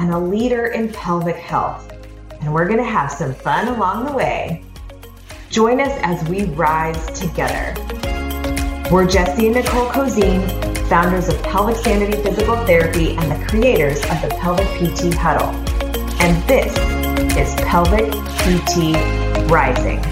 [0.00, 1.92] and a leader in pelvic health.
[2.40, 4.64] And we're going to have some fun along the way.
[5.50, 7.74] Join us as we rise together.
[8.90, 10.48] We're Jesse and Nicole Cozine,
[10.88, 15.50] founders of Pelvic Sanity Physical Therapy and the creators of the Pelvic PT Huddle.
[16.22, 16.72] And this
[17.36, 18.96] is Pelvic PT
[19.50, 20.02] Rising.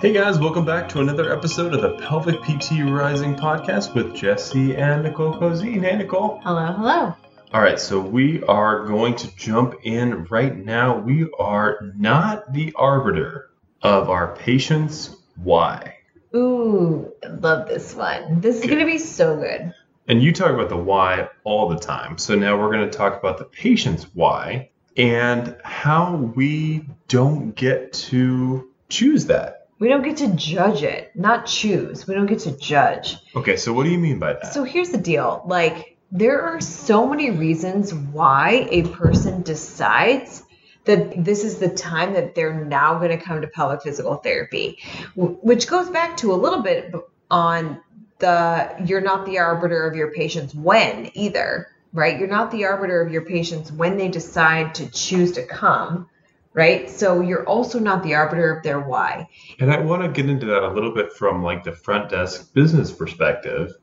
[0.00, 4.76] Hey guys, welcome back to another episode of the Pelvic PT Rising podcast with Jesse
[4.76, 5.82] and Nicole Cozine.
[5.82, 6.40] Hey Nicole.
[6.44, 7.16] Hello, hello.
[7.52, 10.98] All right, so we are going to jump in right now.
[10.98, 13.50] We are not the arbiter
[13.82, 15.98] of our patient's why.
[16.34, 18.40] Ooh, love this one.
[18.40, 19.72] This is going to be so good.
[20.08, 22.18] And you talk about the why all the time.
[22.18, 27.92] So now we're going to talk about the patient's why and how we don't get
[27.92, 29.68] to choose that.
[29.78, 32.06] We don't get to judge it, not choose.
[32.06, 33.18] We don't get to judge.
[33.36, 34.52] Okay, so what do you mean by that?
[34.52, 40.42] So here's the deal like, there are so many reasons why a person decides
[40.84, 44.78] that this is the time that they're now going to come to pelvic physical therapy,
[45.16, 46.94] which goes back to a little bit
[47.30, 47.80] on
[48.18, 52.18] the you're not the arbiter of your patients when either, right?
[52.18, 56.08] You're not the arbiter of your patients when they decide to choose to come,
[56.54, 56.88] right?
[56.88, 59.28] So you're also not the arbiter of their why.
[59.58, 62.54] And I want to get into that a little bit from like the front desk
[62.54, 63.74] business perspective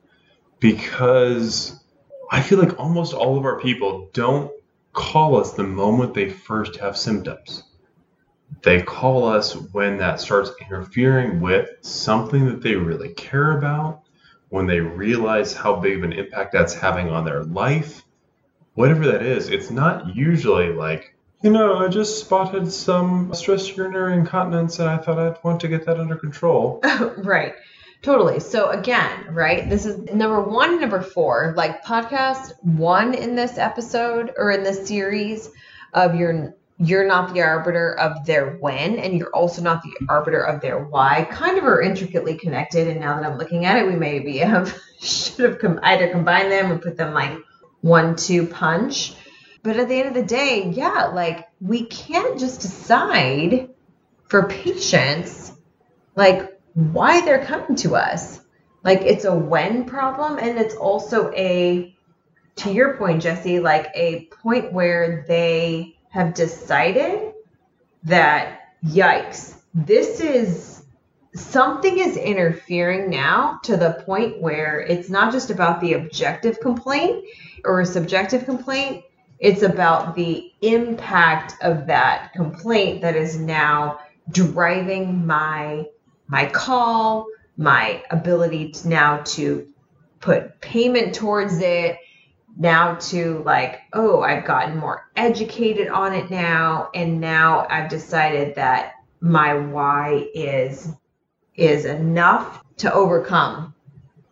[0.58, 1.83] because
[2.30, 4.50] I feel like almost all of our people don't
[4.92, 7.64] call us the moment they first have symptoms.
[8.62, 14.02] They call us when that starts interfering with something that they really care about,
[14.48, 18.04] when they realize how big of an impact that's having on their life.
[18.74, 24.14] Whatever that is, it's not usually like, you know, I just spotted some stress urinary
[24.14, 26.80] incontinence and I thought I'd want to get that under control.
[27.18, 27.54] right.
[28.04, 28.38] Totally.
[28.38, 29.66] So again, right?
[29.66, 34.86] This is number one, number four, like podcast one in this episode or in this
[34.86, 35.50] series
[35.94, 40.42] of your you're not the arbiter of their when and you're also not the arbiter
[40.42, 43.86] of their why kind of are intricately connected and now that i'm looking at it
[43.86, 47.38] we maybe have should have com- either combined them or put them like
[47.82, 49.14] one two punch
[49.62, 53.68] but at the end of the day yeah like we can't just decide
[54.26, 55.52] for patients
[56.16, 58.40] like why they're coming to us.
[58.82, 61.96] Like it's a when problem and it's also a
[62.56, 67.32] to your point Jesse like a point where they have decided
[68.04, 70.84] that yikes this is
[71.34, 77.24] something is interfering now to the point where it's not just about the objective complaint
[77.64, 79.02] or a subjective complaint
[79.40, 83.98] it's about the impact of that complaint that is now
[84.30, 85.84] driving my
[86.26, 87.26] my call,
[87.56, 89.68] my ability to now to
[90.20, 91.98] put payment towards it,
[92.56, 98.54] now to like, oh, I've gotten more educated on it now, and now I've decided
[98.56, 100.92] that my why is
[101.54, 103.74] is enough to overcome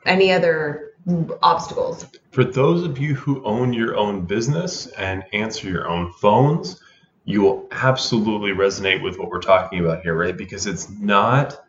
[0.06, 0.92] any other
[1.42, 2.06] obstacles.
[2.32, 6.80] For those of you who own your own business and answer your own phones,
[7.24, 10.36] you will absolutely resonate with what we're talking about here, right?
[10.36, 11.64] Because it's not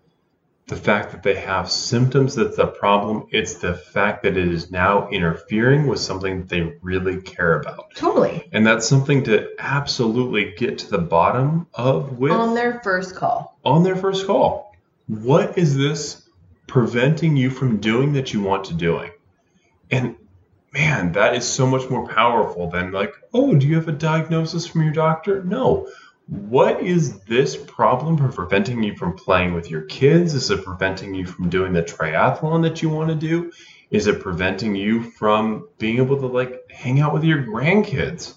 [0.68, 4.72] the fact that they have symptoms that's the problem, it's the fact that it is
[4.72, 7.94] now interfering with something that they really care about.
[7.96, 8.48] Totally.
[8.54, 13.58] And that's something to absolutely get to the bottom of with On their first call.
[13.66, 14.74] on their first call.
[15.08, 16.30] What is this
[16.68, 19.12] preventing you from doing that you want to doing?
[19.92, 20.16] And
[20.72, 24.66] man, that is so much more powerful than like, oh, do you have a diagnosis
[24.66, 25.44] from your doctor?
[25.44, 25.90] No.
[26.28, 30.34] What is this problem for preventing you from playing with your kids?
[30.34, 33.52] Is it preventing you from doing the triathlon that you want to do?
[33.92, 38.36] Is it preventing you from being able to like hang out with your grandkids?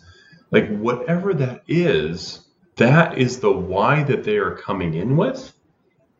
[0.51, 5.53] Like whatever that is, that is the why that they are coming in with.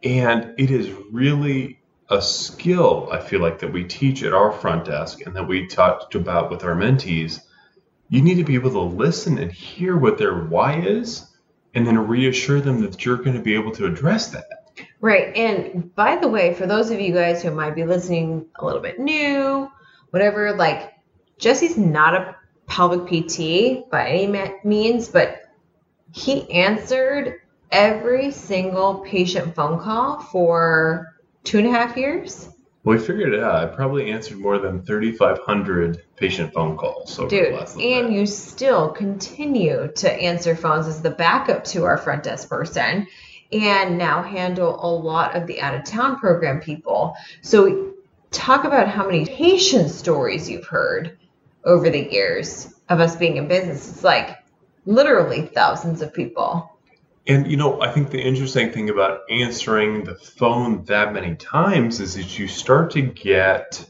[0.05, 4.85] And it is really a skill, I feel like, that we teach at our front
[4.85, 7.41] desk and that we talked about with our mentees.
[8.09, 11.33] You need to be able to listen and hear what their why is
[11.77, 14.73] and then reassure them that you're going to be able to address that.
[15.01, 15.37] Right.
[15.37, 18.81] And by the way, for those of you guys who might be listening a little
[18.81, 19.71] bit new,
[20.11, 20.95] whatever, like
[21.39, 22.35] Jesse's not a
[22.67, 25.43] pelvic PT by any means, but
[26.13, 31.15] he answered every single patient phone call for
[31.45, 32.49] two and a half years.
[32.87, 33.57] Well, we figured it out.
[33.57, 38.09] I probably answered more than 3,500 patient phone calls over Dude, the last little and
[38.11, 38.17] bit.
[38.17, 43.09] you still continue to answer phones as the backup to our front desk person
[43.51, 47.17] and now handle a lot of the out of town program people.
[47.43, 47.93] So,
[48.31, 51.19] talk about how many patient stories you've heard
[51.65, 53.91] over the years of us being in business.
[53.91, 54.37] It's like
[54.85, 56.76] literally thousands of people.
[57.29, 62.01] And you know, I think the interesting thing about answering the phone that many times
[62.01, 63.85] is that you start to get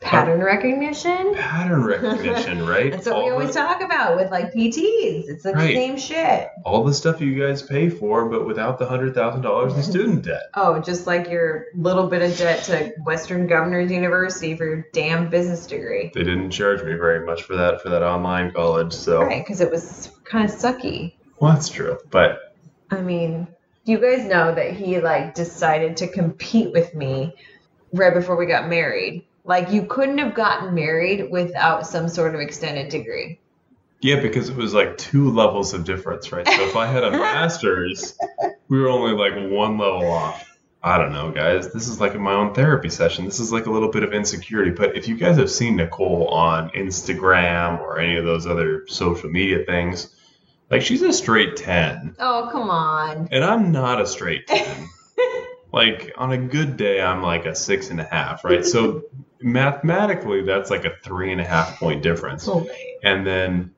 [0.00, 1.34] Pattern recognition.
[1.34, 2.90] pattern recognition, right?
[2.90, 5.28] That's what all we always the, talk about with like PTs.
[5.30, 5.74] It's the Right.
[5.74, 6.48] same shit.
[6.62, 10.22] all the stuff you guys pay for, but without the hundred thousand dollars in student
[10.24, 10.42] debt.
[10.54, 15.30] Oh, just like your little bit of debt to Western Governors University for your damn
[15.30, 16.10] business degree.
[16.14, 19.62] They didn't charge me very much for that for that online college, so Right, because
[19.62, 21.14] it was kind of sucky.
[21.40, 21.96] well, that's true.
[22.10, 22.53] But
[22.94, 23.48] I mean,
[23.84, 27.34] do you guys know that he like decided to compete with me
[27.94, 29.24] right before we got married.
[29.44, 33.38] Like you couldn't have gotten married without some sort of extended degree.
[34.00, 36.46] yeah, because it was like two levels of difference, right?
[36.46, 38.18] So if I had a master's,
[38.68, 40.50] we were only like one level off.
[40.82, 41.72] I don't know, guys.
[41.72, 43.24] This is like my own therapy session.
[43.24, 44.70] This is like a little bit of insecurity.
[44.70, 49.30] But if you guys have seen Nicole on Instagram or any of those other social
[49.30, 50.13] media things,
[50.70, 52.16] like she's a straight 10.
[52.18, 53.28] Oh, come on.
[53.30, 54.88] And I'm not a straight 10.
[55.72, 58.64] like on a good day, I'm like a six and a half, right?
[58.64, 59.02] So
[59.40, 62.48] mathematically, that's like a three and a half point difference.
[62.48, 62.66] Oh,
[63.02, 63.72] And then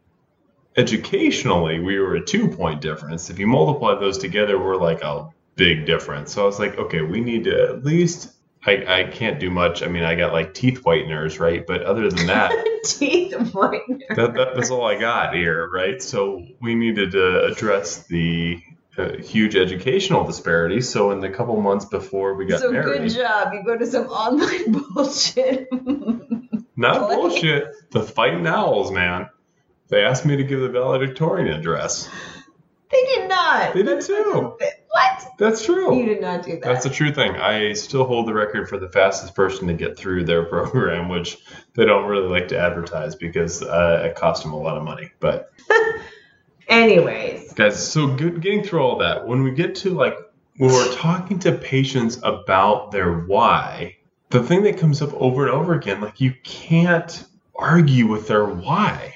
[0.76, 3.30] educationally, we were a two point difference.
[3.30, 6.32] If you multiply those together, we're like a big difference.
[6.34, 8.32] So I was like, okay, we need to at least.
[8.66, 9.84] I, I can't do much.
[9.84, 11.64] I mean, I got like teeth whiteners, right?
[11.64, 12.50] But other than that,
[12.86, 14.00] Teeth whitener.
[14.14, 16.02] that, that that's all I got here, right?
[16.02, 18.60] So we needed to address the
[18.98, 20.80] uh, huge educational disparity.
[20.80, 23.52] So in the couple months before we got so married, good job.
[23.52, 25.68] You go to some online bullshit.
[26.76, 27.68] not bullshit.
[27.90, 29.28] The fighting owls, man.
[29.88, 32.08] They asked me to give the valedictorian address.
[32.90, 33.74] they did not.
[33.74, 34.56] They did too.
[34.96, 35.37] What?
[35.37, 35.94] That's true.
[35.94, 36.62] You did not do that.
[36.62, 37.37] That's a true thing.
[37.37, 41.37] I still hold the record for the fastest person to get through their program, which
[41.75, 45.10] they don't really like to advertise because uh, it cost them a lot of money.
[45.20, 45.52] But
[46.69, 49.26] Anyways, guys, so good getting through all that.
[49.26, 50.16] When we get to like
[50.56, 53.98] when we're talking to patients about their why,
[54.31, 57.22] the thing that comes up over and over again, like you can't
[57.54, 59.14] argue with their why,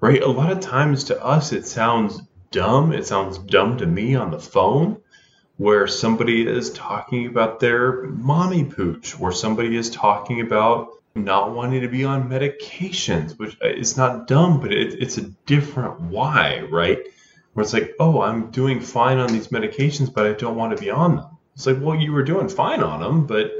[0.00, 0.22] right?
[0.22, 2.22] A lot of times to us, it sounds
[2.52, 2.92] dumb.
[2.92, 5.02] It sounds dumb to me on the phone
[5.58, 11.80] where somebody is talking about their mommy pooch, or somebody is talking about not wanting
[11.80, 16.98] to be on medications, which is not dumb, but it, it's a different why, right?
[17.52, 20.82] Where it's like, oh, I'm doing fine on these medications, but I don't want to
[20.82, 21.26] be on them.
[21.54, 23.50] It's like, well, you were doing fine on them, but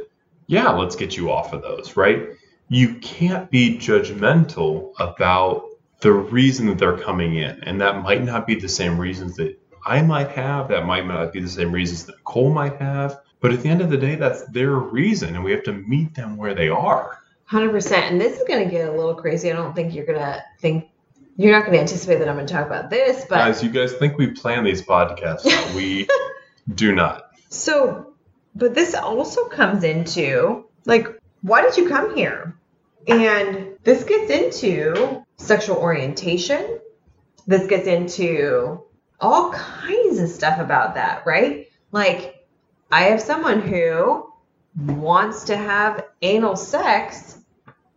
[0.46, 2.28] yeah, let's get you off of those, right?
[2.68, 5.64] You can't be judgmental about
[6.00, 9.58] the reason that they're coming in, and that might not be the same reasons that
[9.86, 13.20] I might have, that might not be the same reasons that Nicole might have.
[13.40, 16.14] But at the end of the day, that's their reason, and we have to meet
[16.14, 17.18] them where they are.
[17.44, 18.10] hundred percent.
[18.10, 19.50] And this is gonna get a little crazy.
[19.52, 20.88] I don't think you're gonna think
[21.36, 24.18] you're not gonna anticipate that I'm gonna talk about this, but Guys, you guys think
[24.18, 25.74] we plan these podcasts?
[25.74, 26.08] we
[26.74, 27.30] do not.
[27.48, 28.12] So,
[28.56, 31.06] but this also comes into like,
[31.42, 32.56] why did you come here?
[33.06, 36.80] And this gets into sexual orientation.
[37.46, 38.82] This gets into
[39.20, 41.68] all kinds of stuff about that, right?
[41.92, 42.46] Like,
[42.90, 44.32] I have someone who
[44.86, 47.38] wants to have anal sex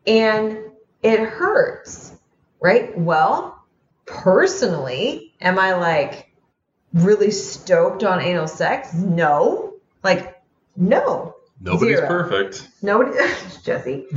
[0.08, 0.58] and
[1.04, 2.16] it hurts,
[2.60, 2.98] right?
[2.98, 3.64] Well,
[4.06, 6.32] personally, am I like
[6.94, 8.94] really stoked on anal sex?
[8.94, 9.74] No.
[10.04, 10.42] Like,
[10.76, 11.36] no.
[11.60, 12.08] Nobody's Zero.
[12.08, 12.68] perfect.
[12.82, 13.12] Nobody,
[13.64, 14.08] Jesse.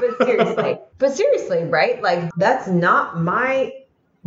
[0.00, 2.02] But seriously, but seriously, right?
[2.02, 3.72] Like, that's not my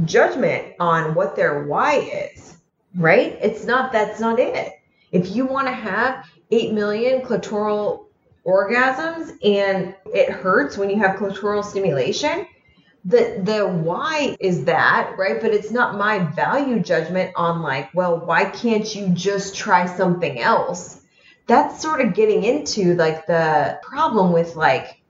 [0.06, 2.58] judgment on what their why is,
[2.96, 3.38] right?
[3.42, 4.74] It's not, that's not it.
[5.12, 8.06] If you want to have 8 million clitoral
[8.46, 12.48] orgasms and it hurts when you have clitoral stimulation,
[13.06, 18.20] the the why is that right but it's not my value judgment on like well
[18.20, 21.02] why can't you just try something else
[21.48, 25.02] that's sort of getting into like the problem with like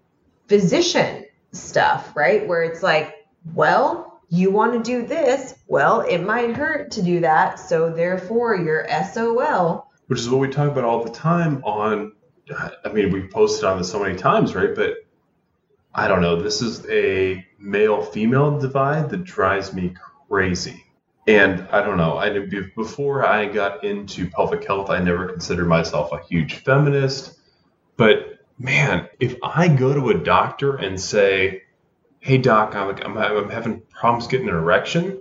[0.48, 6.56] physician stuff right where it's like well you want to do this well it might
[6.56, 11.04] hurt to do that so therefore you're sol which is what we talk about all
[11.04, 12.12] the time on
[12.84, 14.96] i mean we've posted on this so many times right but
[15.94, 19.94] i don't know this is a male female divide that drives me
[20.32, 20.86] crazy.
[21.28, 22.18] And I don't know.
[22.18, 22.40] I
[22.76, 27.38] before I got into pelvic health, I never considered myself a huge feminist.
[27.96, 31.64] But man, if I go to a doctor and say,
[32.22, 35.20] "Hey doc, I'm, I'm, I'm having problems getting an erection,"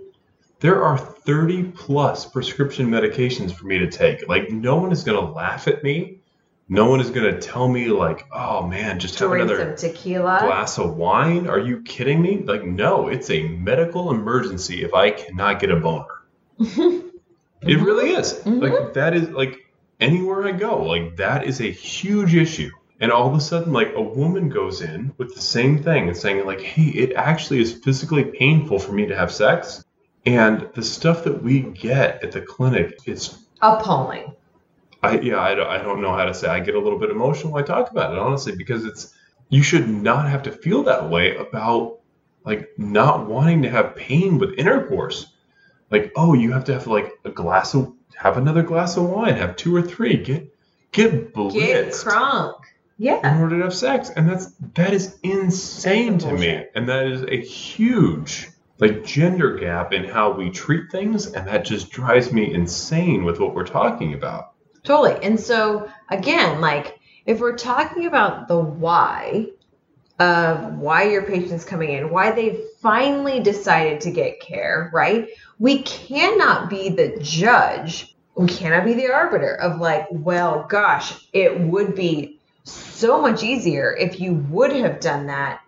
[0.61, 4.27] there are 30 plus prescription medications for me to take.
[4.29, 6.19] Like no one is going to laugh at me.
[6.69, 9.89] No one is going to tell me like, "Oh man, just have Drink another some
[9.91, 10.37] tequila.
[10.41, 12.43] glass of wine." Are you kidding me?
[12.45, 16.05] Like no, it's a medical emergency if I cannot get a boner.
[17.63, 18.33] It really is.
[18.43, 18.61] Mhm.
[18.61, 19.55] Like that is like
[19.99, 22.71] anywhere I go, like that is a huge issue.
[23.01, 26.15] And all of a sudden, like a woman goes in with the same thing and
[26.15, 29.83] saying, like, hey, it actually is physically painful for me to have sex.
[30.25, 34.35] And the stuff that we get at the clinic, it's Appalling.
[35.03, 36.47] I yeah, I don't, I don't know how to say.
[36.47, 39.13] I get a little bit emotional when I talk about it, honestly, because it's
[39.49, 41.99] you should not have to feel that way about
[42.43, 45.27] like not wanting to have pain with intercourse.
[45.89, 49.35] Like, oh, you have to have like a glass of have another glass of wine,
[49.35, 50.55] have two or three, get
[50.91, 51.53] get blitzed.
[51.53, 52.59] Get crunk.
[52.97, 53.35] Yeah.
[53.35, 57.23] in order to have sex, and that's that is insane to me, and that is
[57.23, 62.53] a huge like gender gap in how we treat things, and that just drives me
[62.53, 64.53] insane with what we're talking about.
[64.83, 65.23] Totally.
[65.23, 69.47] And so again, like if we're talking about the why
[70.19, 75.29] of why your patient's coming in, why they finally decided to get care, right?
[75.59, 78.15] We cannot be the judge.
[78.35, 83.95] We cannot be the arbiter of like, well, gosh, it would be so much easier
[83.95, 85.61] if you would have done that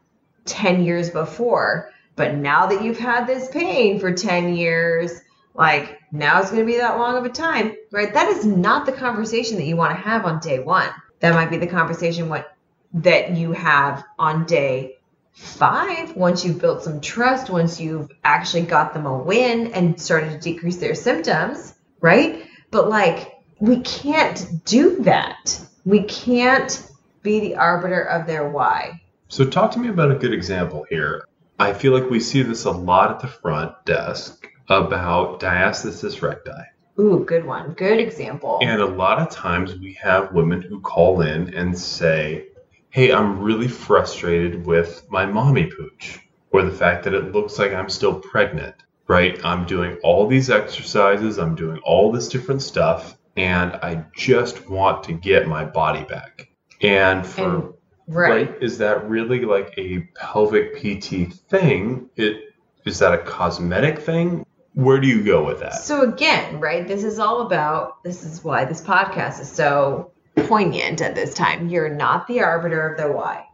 [0.46, 1.90] 10 years before.
[2.16, 5.22] But now that you've had this pain for 10 years,
[5.56, 8.14] like now it's going to be that long of a time, right?
[8.14, 10.90] That is not the conversation that you want to have on day one.
[11.20, 12.56] That might be the conversation what
[12.96, 14.98] that you have on day
[15.32, 20.32] five once you've built some trust, once you've actually got them a win and started
[20.32, 22.46] to decrease their symptoms, right?
[22.70, 25.60] But like we can't do that.
[25.86, 26.90] We can't
[27.22, 29.02] be the arbiter of their why.
[29.28, 31.28] So, talk to me about a good example here.
[31.60, 36.52] I feel like we see this a lot at the front desk about diastasis recti.
[37.00, 37.74] Ooh, good one.
[37.74, 38.60] Good example.
[38.62, 42.48] And a lot of times we have women who call in and say,
[42.90, 46.20] Hey, I'm really frustrated with my mommy pooch,
[46.52, 48.76] or the fact that it looks like I'm still pregnant,
[49.08, 49.44] right?
[49.44, 55.04] I'm doing all these exercises, I'm doing all this different stuff, and I just want
[55.06, 56.50] to get my body back.
[56.82, 57.74] And for And-
[58.08, 58.30] right.
[58.50, 58.56] right.
[58.62, 62.10] Is that really like a pelvic PT thing?
[62.16, 62.54] It
[62.86, 64.46] is that a cosmetic thing?
[64.74, 65.76] Where do you go with that?
[65.76, 71.02] So again, right, this is all about this is why this podcast is so poignant
[71.02, 71.70] at this time.
[71.70, 73.46] You're not the arbiter of the why.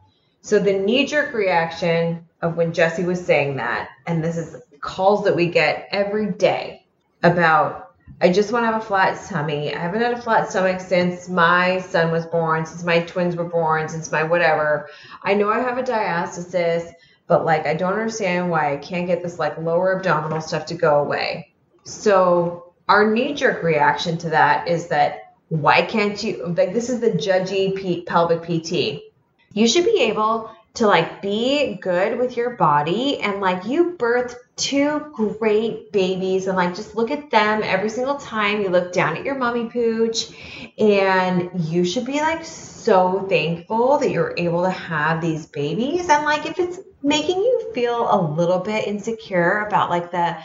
[0.41, 5.35] So the knee-jerk reaction of when Jesse was saying that, and this is calls that
[5.35, 6.85] we get every day
[7.21, 7.88] about
[8.21, 9.73] I just want to have a flat tummy.
[9.73, 13.45] I haven't had a flat stomach since my son was born, since my twins were
[13.45, 14.89] born, since my whatever.
[15.23, 16.91] I know I have a diastasis,
[17.27, 20.73] but like I don't understand why I can't get this like lower abdominal stuff to
[20.73, 21.53] go away.
[21.83, 27.11] So our knee-jerk reaction to that is that why can't you like this is the
[27.11, 29.01] judgy P, pelvic PT.
[29.53, 34.35] You should be able to like be good with your body and like you birthed
[34.59, 39.15] two great babies and like just look at them every single time you look down
[39.15, 40.27] at your mommy pooch
[40.77, 46.25] and you should be like so thankful that you're able to have these babies and
[46.25, 50.37] like if it's making you feel a little bit insecure about like the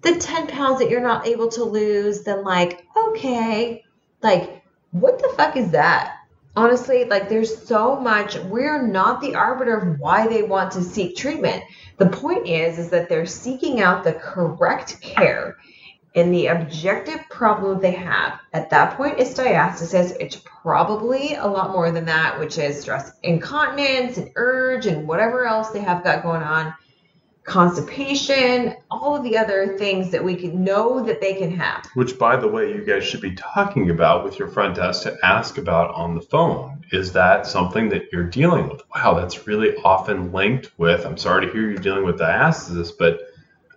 [0.00, 3.84] the 10 pounds that you're not able to lose then like okay
[4.22, 6.16] like what the fuck is that
[6.54, 11.16] honestly like there's so much we're not the arbiter of why they want to seek
[11.16, 11.62] treatment.
[11.98, 15.56] The point is is that they're seeking out the correct care
[16.14, 18.38] and the objective problem they have.
[18.52, 20.14] At that point is diastasis.
[20.20, 25.46] It's probably a lot more than that which is stress incontinence and urge and whatever
[25.46, 26.74] else they have got going on
[27.44, 32.16] constipation all of the other things that we can know that they can have Which,
[32.16, 35.58] by the way, you guys should be talking about with your front desk to ask
[35.58, 36.84] about on the phone.
[36.92, 38.82] Is that something that you're dealing with?
[38.94, 41.04] Wow, that's really often linked with.
[41.04, 43.20] I'm sorry to hear you're dealing with diastasis, but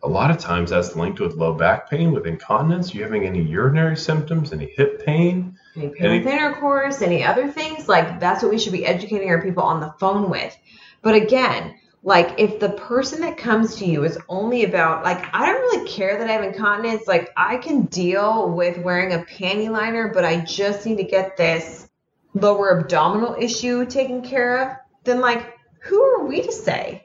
[0.04, 2.94] a lot of times that's linked with low back pain, with incontinence.
[2.94, 5.58] You having any urinary symptoms, any hip pain?
[5.76, 9.30] any pain Any- with intercourse, any other things, like that's what we should be educating
[9.30, 10.56] our people on the phone with.
[11.02, 11.76] But again,
[12.06, 15.90] like if the person that comes to you is only about like I don't really
[15.90, 20.24] care that I have incontinence, like I can deal with wearing a panty liner, but
[20.24, 21.90] I just need to get this
[22.34, 27.02] lower abdominal issue taken care of, then like who are we to say?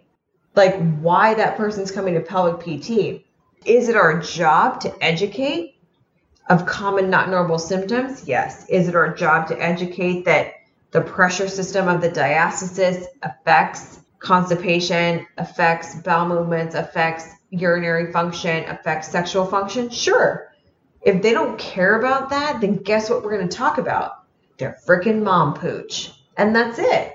[0.54, 3.24] like why that person's coming to pelvic PT.
[3.64, 5.76] Is it our job to educate
[6.48, 8.26] of common not normal symptoms?
[8.26, 8.66] Yes.
[8.68, 10.54] Is it our job to educate that
[10.90, 19.08] the pressure system of the diastasis affects constipation, affects bowel movements, affects urinary function, affects
[19.08, 19.90] sexual function?
[19.90, 20.52] Sure.
[21.02, 24.24] If they don't care about that, then guess what we're going to talk about?
[24.58, 26.12] Their freaking mom pooch.
[26.36, 27.14] And that's it.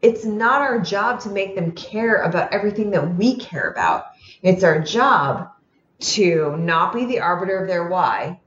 [0.00, 4.04] It's not our job to make them care about everything that we care about.
[4.42, 5.48] It's our job
[6.00, 8.40] to not be the arbiter of their why,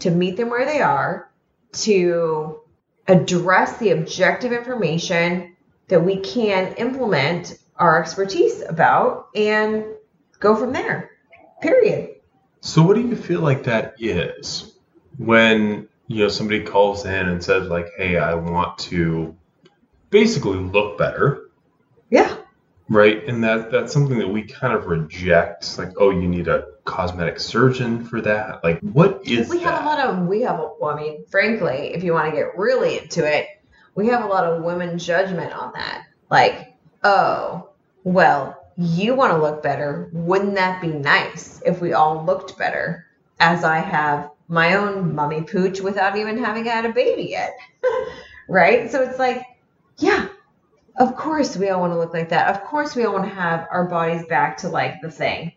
[0.00, 1.30] to meet them where they are,
[1.72, 2.60] to
[3.06, 5.51] address the objective information
[5.88, 9.84] that we can implement our expertise about and
[10.38, 11.10] go from there.
[11.60, 12.16] Period.
[12.60, 14.78] So what do you feel like that is
[15.18, 19.36] when you know somebody calls in and says like, "Hey, I want to
[20.10, 21.50] basically look better."
[22.10, 22.36] Yeah.
[22.88, 23.26] Right?
[23.26, 25.64] And that that's something that we kind of reject.
[25.64, 29.64] It's like, "Oh, you need a cosmetic surgeon for that." Like, what is we that?
[29.64, 32.36] have a lot of we have a, well, I mean, frankly, if you want to
[32.36, 33.48] get really into it,
[33.94, 36.06] we have a lot of women judgment on that.
[36.30, 37.68] Like, oh,
[38.04, 40.08] well, you want to look better.
[40.12, 43.06] Wouldn't that be nice if we all looked better?
[43.38, 47.56] As I have my own mummy pooch without even having had a baby yet.
[48.48, 48.90] right?
[48.90, 49.44] So it's like,
[49.98, 50.28] yeah,
[50.98, 52.54] of course we all want to look like that.
[52.54, 55.52] Of course we all want to have our bodies back to like the thing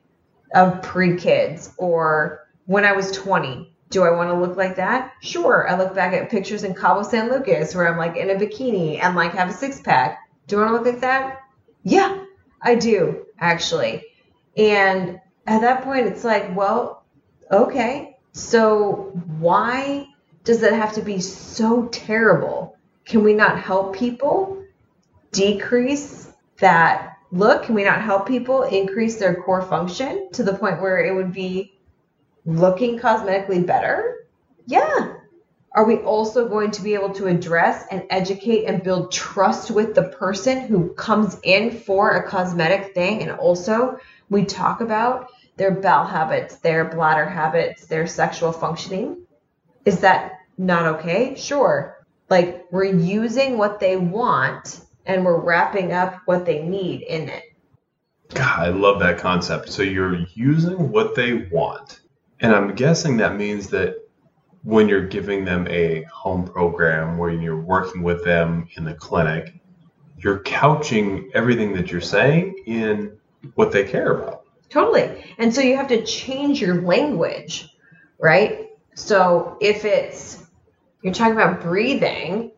[0.54, 3.75] of pre kids or when I was 20.
[3.90, 5.14] Do I want to look like that?
[5.22, 5.70] Sure.
[5.70, 9.02] I look back at pictures in Cabo San Lucas where I'm like in a bikini
[9.02, 10.28] and like have a six pack.
[10.48, 11.42] Do I want to look like that?
[11.84, 12.24] Yeah,
[12.62, 14.04] I do actually.
[14.58, 17.06] And at that point, it's like, well,
[17.52, 18.18] okay.
[18.32, 20.08] So why
[20.44, 22.78] does it have to be so terrible?
[23.06, 24.64] Can we not help people
[25.32, 27.64] decrease that look?
[27.64, 31.32] Can we not help people increase their core function to the point where it would
[31.32, 31.75] be
[32.46, 34.28] looking cosmetically better?
[34.68, 35.14] Yeah.
[35.74, 39.94] Are we also going to be able to address and educate and build trust with
[39.94, 43.22] the person who comes in for a cosmetic thing?
[43.22, 49.26] And also, we talk about their bowel habits, their bladder habits, their sexual functioning.
[49.84, 51.36] Is that not okay?
[51.36, 52.06] Sure.
[52.30, 57.44] Like, we're using what they want and we're wrapping up what they need in it.
[58.34, 59.70] God, I love that concept.
[59.70, 62.00] So you're using what they want.
[62.40, 63.96] And I'm guessing that means that
[64.64, 69.54] when you're giving them a home program where you're working with them in the clinic,
[70.18, 73.18] you're couching everything that you're saying in
[73.54, 74.44] what they care about.
[74.70, 75.24] Totally.
[75.38, 77.70] And so you have to change your language,
[78.20, 78.70] right?
[78.96, 80.44] So if it's
[81.04, 82.52] you're talking about breathing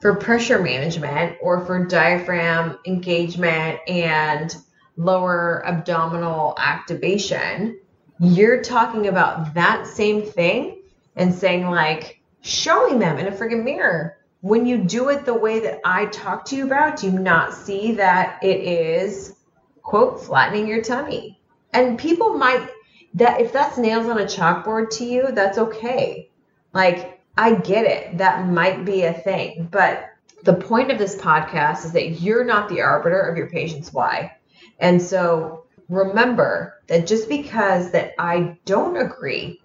[0.00, 4.56] for pressure management or for diaphragm engagement and
[4.96, 7.78] lower abdominal activation,
[8.20, 10.82] you're talking about that same thing
[11.16, 15.60] and saying like showing them in a freaking mirror when you do it the way
[15.60, 19.34] that I talk to you about, do you not see that it is
[19.82, 21.40] quote flattening your tummy?
[21.72, 22.68] And people might
[23.14, 26.30] that if that's nails on a chalkboard to you, that's okay.
[26.72, 28.18] Like I get it.
[28.18, 30.06] That might be a thing, but
[30.42, 34.36] the point of this podcast is that you're not the arbiter of your patient's why.
[34.78, 39.60] And so remember that just because that I don't agree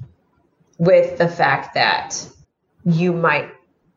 [0.78, 2.28] with the fact that
[2.84, 3.52] you might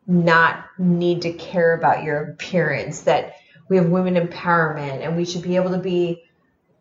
[0.07, 3.35] not need to care about your appearance, that
[3.67, 6.23] we have women empowerment and we should be able to be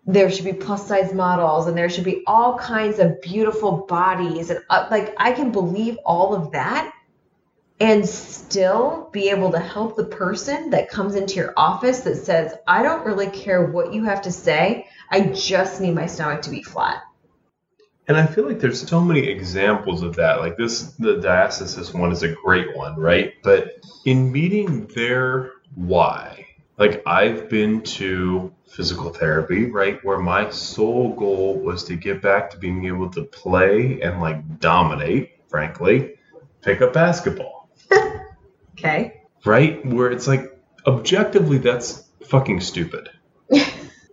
[0.06, 4.48] there should be plus size models and there should be all kinds of beautiful bodies
[4.48, 6.90] and uh, like I can believe all of that
[7.78, 12.54] and still be able to help the person that comes into your office that says
[12.66, 16.50] I don't really care what you have to say I just need my stomach to
[16.50, 17.02] be flat
[18.06, 20.40] And I feel like there's so many examples of that.
[20.40, 23.34] Like this, the diastasis one is a great one, right?
[23.42, 26.46] But in meeting their why,
[26.78, 32.50] like I've been to physical therapy, right, where my sole goal was to get back
[32.50, 36.14] to being able to play and like dominate, frankly,
[36.62, 37.68] pick up basketball,
[38.72, 39.84] okay right?
[39.84, 43.08] Where it's like objectively that's fucking stupid.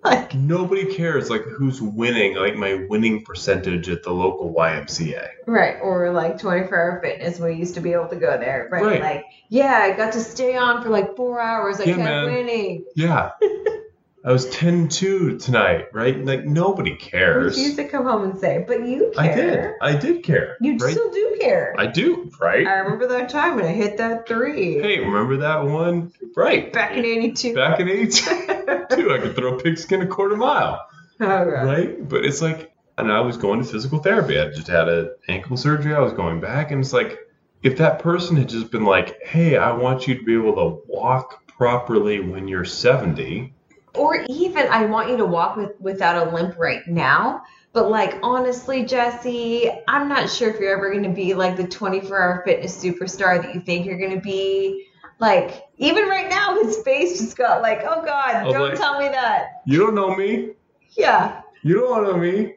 [0.06, 5.28] Like Nobody cares like who's winning, like my winning percentage at the local YMCA.
[5.46, 8.84] Right, or like 24 hour fitness, we used to be able to go there, right?
[8.84, 9.02] Right.
[9.02, 11.80] Like, yeah, I got to stay on for like four hours.
[11.80, 12.26] I Yeah, kept man.
[12.26, 12.86] winning.
[12.96, 13.32] Yeah.
[14.26, 16.18] I was 10 2 tonight, right?
[16.26, 17.58] Like, nobody cares.
[17.60, 19.78] You used to come home and say, but you care.
[19.82, 19.98] I did.
[19.98, 20.58] I did care.
[20.62, 20.92] You right?
[20.92, 21.76] still do care.
[21.78, 22.66] I do, right?
[22.66, 26.12] I remember that time when I hit that three Hey, remember that one?
[26.36, 26.74] Right.
[26.74, 27.54] back in 82.
[27.54, 28.26] Back in 82.
[29.12, 30.82] I could throw a pigskin a quarter mile,
[31.20, 31.46] Oh, God.
[31.46, 32.10] right?
[32.10, 34.40] But it's like, and I was going to physical therapy.
[34.40, 35.94] I just had an ankle surgery.
[35.94, 37.20] I was going back, and it's like,
[37.62, 40.82] if that person had just been like, "Hey, I want you to be able to
[40.88, 43.54] walk properly when you're 70,"
[43.98, 47.44] Or even I want you to walk with without a limp right now.
[47.74, 52.22] But like honestly, Jesse, I'm not sure if you're ever gonna be like the 24
[52.22, 54.88] hour fitness superstar that you think you're gonna be.
[55.20, 59.00] Like even right now, his face just got like, oh God, was don't like- tell
[59.00, 59.62] me that.
[59.66, 60.52] you don't know me.
[60.92, 61.42] Yeah.
[61.64, 62.54] You don't know me.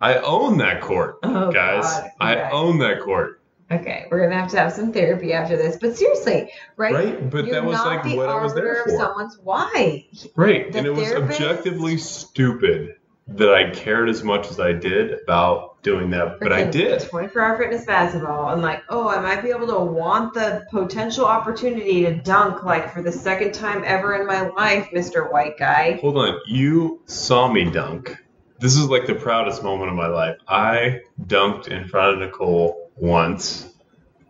[0.00, 1.84] I own that court, Oh guys.
[1.84, 2.10] God.
[2.20, 2.50] I Okay.
[2.52, 3.37] own that court,
[3.70, 5.76] Okay, we're gonna have to have some therapy after this.
[5.76, 6.94] But seriously, right?
[6.94, 7.30] right?
[7.30, 8.90] But You're that was like what I was there for.
[8.90, 10.06] of someone's why.
[10.36, 10.72] Right.
[10.72, 12.94] The and it was objectively stupid
[13.28, 17.02] that I cared as much as I did about doing that, but I did.
[17.02, 21.26] 24 hour fitness basketball and like, oh, I might be able to want the potential
[21.26, 25.30] opportunity to dunk like for the second time ever in my life, Mr.
[25.30, 25.98] White Guy.
[26.00, 26.40] Hold on.
[26.46, 28.16] You saw me dunk.
[28.60, 30.36] This is like the proudest moment of my life.
[30.48, 33.72] I dunked in front of Nicole once,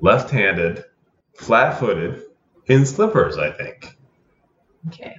[0.01, 0.85] left handed,
[1.35, 2.23] flat footed,
[2.67, 3.97] in slippers, I think.
[4.89, 5.17] Okay.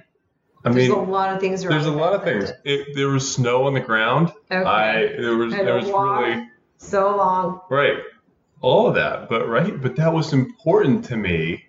[0.64, 2.50] I There's mean, a lot of things there's a lot of things.
[2.64, 4.30] It, there was snow on the ground.
[4.50, 4.62] Okay.
[4.62, 7.60] I there was there was really so long.
[7.70, 7.98] Right.
[8.60, 9.28] All of that.
[9.30, 11.64] But right, but that was important to me,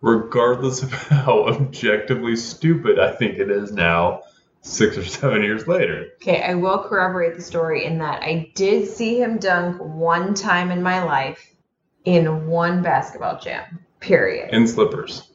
[0.00, 4.22] regardless of how objectively stupid I think it is now,
[4.62, 6.06] six or seven years later.
[6.22, 10.70] Okay, I will corroborate the story in that I did see him dunk one time
[10.70, 11.54] in my life
[12.04, 13.62] in one basketball gym,
[14.00, 14.50] period.
[14.52, 15.28] In slippers.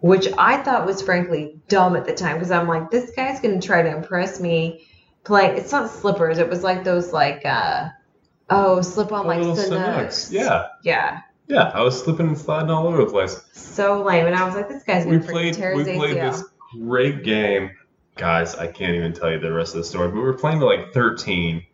[0.00, 3.60] which I thought was frankly dumb at the time because I'm like, this guy's gonna
[3.60, 4.86] try to impress me.
[5.24, 6.36] Playing, it's not slippers.
[6.36, 7.88] It was like those like, uh,
[8.50, 10.30] oh, slip on like Sanuks.
[10.30, 10.66] Yeah.
[10.82, 11.70] yeah, Yeah.
[11.74, 13.40] I was slipping and sliding all over the place.
[13.54, 14.26] so lame.
[14.26, 16.32] And I was like, this guy's freaking played tear we played ACL.
[16.32, 17.70] this great game.
[18.16, 20.60] Guys, I can't even tell you the rest of the story, but we were playing
[20.60, 21.64] to like 13.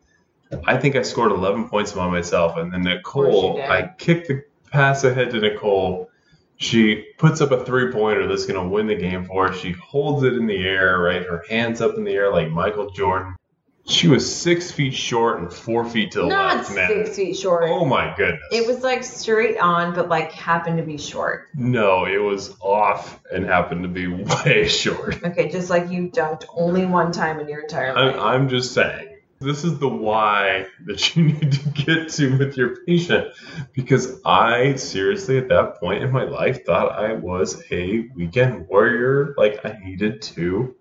[0.66, 3.61] I think I scored 11 points by myself, and then Nicole.
[3.70, 6.11] I kicked the pass ahead to Nicole.
[6.57, 9.59] She puts up a three pointer that's going to win the game for us.
[9.59, 11.22] She holds it in the air, right?
[11.22, 13.37] Her hands up in the air like Michael Jordan.
[13.86, 16.88] She was six feet short and four feet to the Not left, man.
[16.88, 17.64] six feet short.
[17.66, 18.42] Oh my goodness.
[18.52, 21.48] It was like straight on, but like happened to be short.
[21.54, 24.06] No, it was off and happened to be
[24.46, 25.22] way short.
[25.24, 28.14] Okay, just like you dunked only one time in your entire life.
[28.14, 29.08] I'm, I'm just saying.
[29.42, 33.28] This is the why that you need to get to with your patient
[33.72, 39.34] because I seriously at that point in my life thought I was a weekend warrior.
[39.38, 40.76] Like I needed to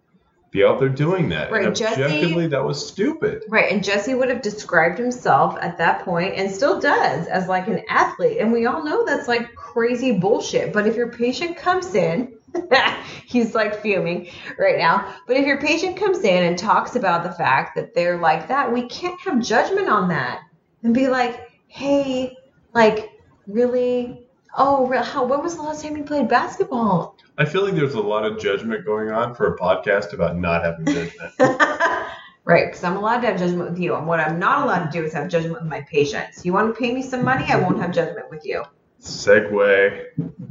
[0.52, 1.52] be out there doing that.
[1.52, 3.44] Right, and Jesse- objectively, that was stupid.
[3.50, 7.68] Right, and Jesse would have described himself at that point and still does as like
[7.68, 8.40] an athlete.
[8.40, 10.74] And we all know that's like crazy bullshit.
[10.74, 12.34] But if your patient comes in,
[13.26, 15.16] he's like fuming right now.
[15.28, 18.72] But if your patient comes in and talks about the fact that they're like that,
[18.72, 20.42] we can't have judgment on that
[20.84, 22.36] and be like, hey,
[22.74, 23.12] like,
[23.48, 24.26] really?
[24.58, 27.16] Oh, how, when was the last time you played basketball?
[27.40, 30.62] I feel like there's a lot of judgment going on for a podcast about not
[30.62, 31.34] having judgment.
[32.44, 33.96] right, because I'm allowed to have judgment with you.
[33.96, 36.46] And what I'm not allowed to do is have judgment with my patients.
[36.46, 37.46] You want to pay me some money?
[37.46, 38.66] I won't have judgment with you.
[39.02, 40.08] Segue,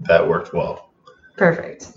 [0.06, 0.90] that worked well.
[1.36, 1.92] Perfect.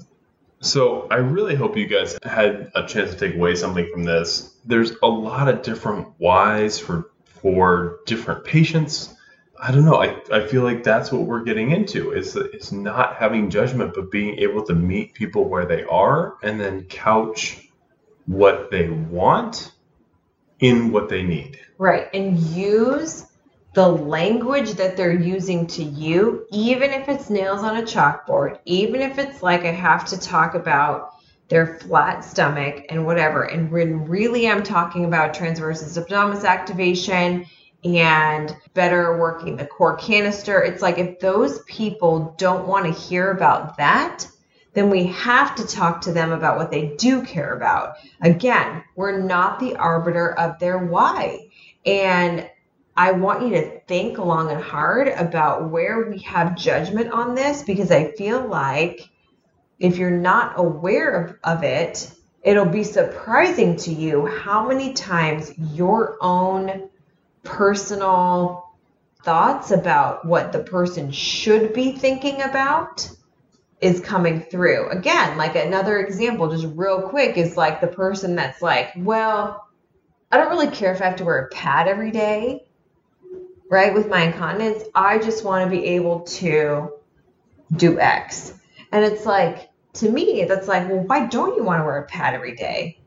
[0.59, 4.57] So I really hope you guys had a chance to take away something from this.
[4.65, 9.15] There's a lot of different whys for for different patients.
[9.63, 10.01] I don't know.
[10.01, 14.09] I, I feel like that's what we're getting into is is not having judgment, but
[14.09, 17.69] being able to meet people where they are and then couch
[18.25, 19.71] what they want
[20.59, 21.59] in what they need.
[21.77, 22.07] Right.
[22.11, 23.27] And use
[23.73, 29.01] the language that they're using to you, even if it's nails on a chalkboard, even
[29.01, 31.15] if it's like I have to talk about
[31.49, 33.43] their flat stomach and whatever.
[33.43, 37.45] And when really I'm talking about transversus abdominis activation
[37.83, 43.31] and better working the core canister, it's like if those people don't want to hear
[43.31, 44.27] about that,
[44.73, 47.95] then we have to talk to them about what they do care about.
[48.21, 51.47] Again, we're not the arbiter of their why.
[51.85, 52.49] And
[52.95, 57.63] I want you to think long and hard about where we have judgment on this
[57.63, 59.09] because I feel like
[59.79, 62.11] if you're not aware of, of it,
[62.43, 66.89] it'll be surprising to you how many times your own
[67.43, 68.71] personal
[69.23, 73.09] thoughts about what the person should be thinking about
[73.79, 74.89] is coming through.
[74.89, 79.67] Again, like another example, just real quick, is like the person that's like, well,
[80.31, 82.65] I don't really care if I have to wear a pad every day,
[83.69, 83.93] right?
[83.93, 86.93] With my incontinence, I just want to be able to
[87.75, 88.53] do X.
[88.91, 92.05] And it's like, to me, that's like, well, why don't you want to wear a
[92.05, 92.99] pad every day?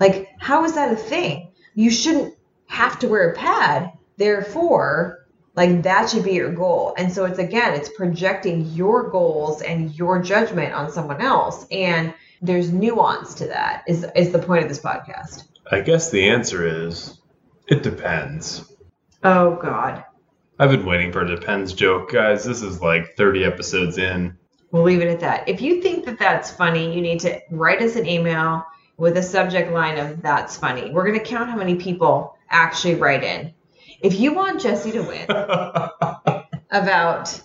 [0.00, 1.52] Like, how is that a thing?
[1.74, 2.33] You shouldn't
[2.66, 3.92] have to wear a pad.
[4.16, 6.94] Therefore, like that should be your goal.
[6.98, 11.66] And so it's again, it's projecting your goals and your judgment on someone else.
[11.70, 15.44] And there's nuance to that is is the point of this podcast.
[15.70, 17.20] I guess the answer is
[17.68, 18.72] it depends.
[19.22, 20.04] Oh God.
[20.58, 22.44] I've been waiting for a depends joke, guys.
[22.44, 24.36] This is like 30 episodes in.
[24.70, 25.48] We'll leave it at that.
[25.48, 28.64] If you think that that's funny, you need to write us an email
[28.96, 30.90] with a subject line of that's funny.
[30.90, 33.52] We're going to count how many people actually write in.
[34.00, 35.26] If you want Jesse to win
[36.70, 37.40] about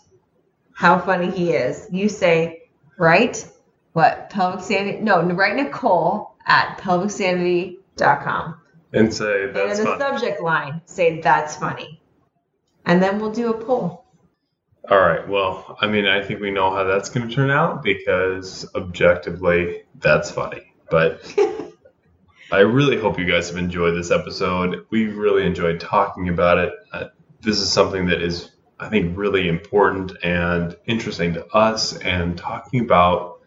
[0.74, 3.50] how funny he is, you say, write
[3.94, 4.30] What?
[4.30, 5.00] Pelvic sanity?
[5.00, 8.56] No, write Nicole at pelvicsanity.com.
[8.94, 12.02] and say And that's in the subject line, say that's funny.
[12.86, 14.06] And then we'll do a poll.
[14.90, 15.28] All right.
[15.28, 19.84] Well, I mean, I think we know how that's going to turn out because objectively,
[20.00, 20.74] that's funny.
[20.90, 21.22] But
[22.52, 24.88] I really hope you guys have enjoyed this episode.
[24.90, 26.74] We've really enjoyed talking about it.
[26.92, 27.06] Uh,
[27.42, 32.80] this is something that is, I think, really important and interesting to us, and talking
[32.80, 33.42] about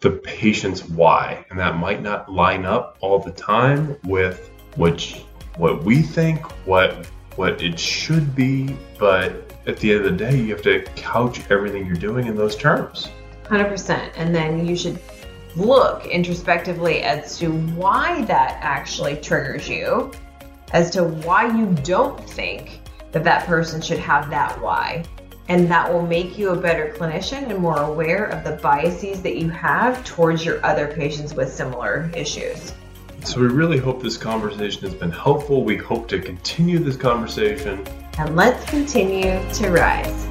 [0.00, 5.22] the patient's why, and that might not line up all the time with which
[5.56, 10.36] what we think, what what it should be, but at the end of the day,
[10.36, 13.10] you have to couch everything you're doing in those terms.
[13.44, 14.12] 100%.
[14.16, 15.00] And then you should
[15.56, 20.10] look introspectively as to why that actually triggers you,
[20.72, 22.80] as to why you don't think
[23.12, 25.04] that that person should have that why.
[25.48, 29.36] And that will make you a better clinician and more aware of the biases that
[29.36, 32.72] you have towards your other patients with similar issues.
[33.24, 35.64] So we really hope this conversation has been helpful.
[35.64, 37.84] We hope to continue this conversation.
[38.16, 40.26] And let's continue to rise.